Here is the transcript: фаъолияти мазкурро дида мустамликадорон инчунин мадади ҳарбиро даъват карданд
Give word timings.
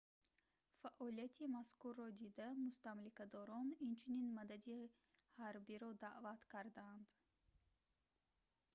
фаъолияти 0.79 1.45
мазкурро 1.55 2.07
дида 2.21 2.47
мустамликадорон 2.65 3.67
инчунин 3.87 4.27
мадади 4.37 4.79
ҳарбиро 5.37 5.89
даъват 6.03 6.41
карданд 6.53 7.07